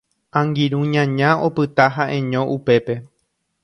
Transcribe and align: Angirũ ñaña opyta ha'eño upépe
Angirũ 0.39 0.79
ñaña 0.93 1.29
opyta 1.47 1.85
ha'eño 1.95 2.41
upépe 2.55 2.93